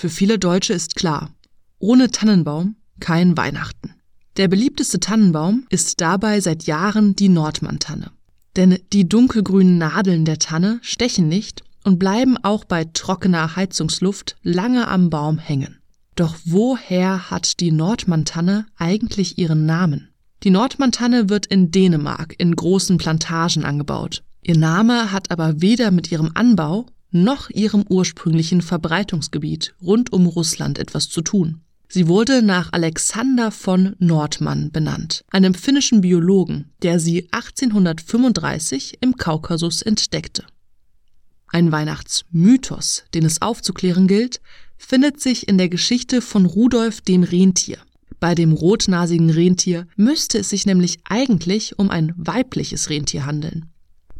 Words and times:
Für 0.00 0.08
viele 0.08 0.38
Deutsche 0.38 0.72
ist 0.72 0.96
klar, 0.96 1.30
ohne 1.78 2.10
Tannenbaum 2.10 2.76
kein 3.00 3.36
Weihnachten. 3.36 3.96
Der 4.38 4.48
beliebteste 4.48 4.98
Tannenbaum 4.98 5.66
ist 5.68 6.00
dabei 6.00 6.40
seit 6.40 6.62
Jahren 6.62 7.14
die 7.16 7.28
Nordmann-Tanne. 7.28 8.10
Denn 8.56 8.78
die 8.94 9.06
dunkelgrünen 9.06 9.76
Nadeln 9.76 10.24
der 10.24 10.38
Tanne 10.38 10.78
stechen 10.80 11.28
nicht 11.28 11.64
und 11.84 11.98
bleiben 11.98 12.38
auch 12.42 12.64
bei 12.64 12.84
trockener 12.84 13.56
Heizungsluft 13.56 14.36
lange 14.42 14.88
am 14.88 15.10
Baum 15.10 15.36
hängen. 15.36 15.82
Doch 16.16 16.34
woher 16.46 17.30
hat 17.30 17.60
die 17.60 17.70
Nordmann-Tanne 17.70 18.64
eigentlich 18.78 19.36
ihren 19.36 19.66
Namen? 19.66 20.08
Die 20.44 20.50
Nordmann-Tanne 20.50 21.28
wird 21.28 21.44
in 21.44 21.72
Dänemark 21.72 22.36
in 22.38 22.56
großen 22.56 22.96
Plantagen 22.96 23.66
angebaut. 23.66 24.22
Ihr 24.40 24.56
Name 24.56 25.12
hat 25.12 25.30
aber 25.30 25.60
weder 25.60 25.90
mit 25.90 26.10
ihrem 26.10 26.30
Anbau 26.32 26.86
noch 27.10 27.50
ihrem 27.50 27.84
ursprünglichen 27.88 28.62
Verbreitungsgebiet 28.62 29.74
rund 29.82 30.12
um 30.12 30.26
Russland 30.26 30.78
etwas 30.78 31.08
zu 31.08 31.22
tun. 31.22 31.60
Sie 31.88 32.06
wurde 32.06 32.40
nach 32.40 32.72
Alexander 32.72 33.50
von 33.50 33.96
Nordmann 33.98 34.70
benannt, 34.70 35.24
einem 35.30 35.54
finnischen 35.54 36.02
Biologen, 36.02 36.70
der 36.82 37.00
sie 37.00 37.28
1835 37.32 38.98
im 39.00 39.16
Kaukasus 39.16 39.82
entdeckte. 39.82 40.44
Ein 41.48 41.72
Weihnachtsmythos, 41.72 43.02
den 43.12 43.24
es 43.24 43.42
aufzuklären 43.42 44.06
gilt, 44.06 44.40
findet 44.78 45.20
sich 45.20 45.48
in 45.48 45.58
der 45.58 45.68
Geschichte 45.68 46.22
von 46.22 46.46
Rudolf 46.46 47.00
dem 47.00 47.24
Rentier. 47.24 47.78
Bei 48.20 48.36
dem 48.36 48.52
rotnasigen 48.52 49.30
Rentier 49.30 49.88
müsste 49.96 50.38
es 50.38 50.50
sich 50.50 50.66
nämlich 50.66 51.00
eigentlich 51.04 51.76
um 51.78 51.90
ein 51.90 52.12
weibliches 52.16 52.88
Rentier 52.88 53.26
handeln. 53.26 53.66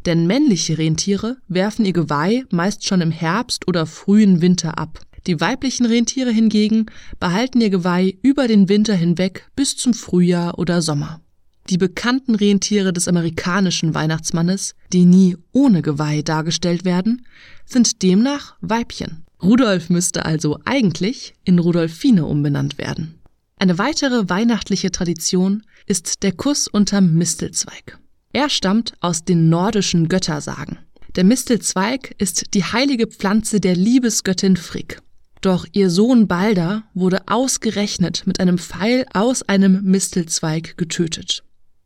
Denn 0.06 0.26
männliche 0.26 0.78
Rentiere 0.78 1.36
werfen 1.48 1.84
ihr 1.84 1.92
Geweih 1.92 2.44
meist 2.50 2.86
schon 2.86 3.00
im 3.00 3.10
Herbst 3.10 3.68
oder 3.68 3.86
frühen 3.86 4.40
Winter 4.40 4.78
ab. 4.78 5.00
Die 5.26 5.40
weiblichen 5.40 5.84
Rentiere 5.84 6.30
hingegen 6.30 6.86
behalten 7.18 7.60
ihr 7.60 7.70
Geweih 7.70 8.16
über 8.22 8.48
den 8.48 8.68
Winter 8.68 8.94
hinweg 8.94 9.50
bis 9.54 9.76
zum 9.76 9.92
Frühjahr 9.92 10.58
oder 10.58 10.80
Sommer. 10.80 11.20
Die 11.68 11.76
bekannten 11.76 12.34
Rentiere 12.34 12.92
des 12.92 13.06
amerikanischen 13.06 13.94
Weihnachtsmannes, 13.94 14.74
die 14.92 15.04
nie 15.04 15.36
ohne 15.52 15.82
Geweih 15.82 16.22
dargestellt 16.22 16.84
werden, 16.84 17.26
sind 17.66 18.02
demnach 18.02 18.56
Weibchen. 18.60 19.24
Rudolf 19.42 19.90
müsste 19.90 20.24
also 20.24 20.58
eigentlich 20.64 21.34
in 21.44 21.58
Rudolfine 21.58 22.24
umbenannt 22.26 22.78
werden. 22.78 23.20
Eine 23.56 23.78
weitere 23.78 24.28
weihnachtliche 24.28 24.90
Tradition 24.90 25.62
ist 25.86 26.22
der 26.22 26.32
Kuss 26.32 26.66
unterm 26.66 27.14
Mistelzweig. 27.14 27.98
Er 28.32 28.48
stammt 28.48 28.94
aus 29.00 29.24
den 29.24 29.48
nordischen 29.48 30.08
Göttersagen. 30.08 30.78
Der 31.16 31.24
Mistelzweig 31.24 32.14
ist 32.18 32.54
die 32.54 32.62
heilige 32.62 33.08
Pflanze 33.08 33.60
der 33.60 33.74
Liebesgöttin 33.74 34.56
Frigg. 34.56 34.98
Doch 35.40 35.66
ihr 35.72 35.90
Sohn 35.90 36.28
Balder 36.28 36.84
wurde 36.94 37.22
ausgerechnet 37.26 38.22
mit 38.26 38.38
einem 38.38 38.58
Pfeil 38.58 39.06
aus 39.14 39.42
einem 39.42 39.82
Mistelzweig 39.82 40.76
getötet. 40.76 41.42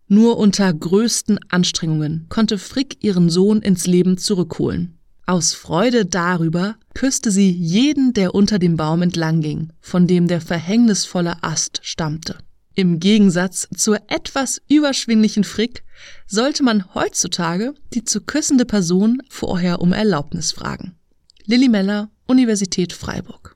Nur 0.07 0.37
unter 0.37 0.71
größten 0.73 1.39
Anstrengungen 1.49 2.27
konnte 2.29 2.59
Frigg 2.59 2.97
ihren 3.01 3.31
Sohn 3.31 3.63
ins 3.63 3.87
Leben 3.87 4.19
zurückholen. 4.19 4.99
Aus 5.27 5.55
Freude 5.55 6.05
darüber 6.05 6.77
küsste 6.93 7.31
sie 7.31 7.51
jeden, 7.51 8.13
der 8.13 8.35
unter 8.35 8.59
dem 8.59 8.77
Baum 8.77 9.01
entlang 9.01 9.41
ging, 9.41 9.73
von 9.81 10.07
dem 10.07 10.29
der 10.29 10.43
verhängnisvolle 10.43 11.43
Ast 11.43 11.81
stammte. 11.83 12.37
Im 12.77 12.99
Gegensatz 12.99 13.69
zur 13.77 14.01
etwas 14.09 14.61
überschwinglichen 14.69 15.45
Frick 15.45 15.85
sollte 16.27 16.65
man 16.65 16.95
heutzutage 16.95 17.75
die 17.93 18.05
zu 18.05 18.21
küssende 18.21 18.65
Person 18.65 19.23
vorher 19.29 19.81
um 19.81 19.93
Erlaubnis 19.93 20.51
fragen. 20.53 20.97
Lilly 21.47 21.69
Meller, 21.69 22.11
Universität 22.27 22.93
Freiburg. 22.93 23.53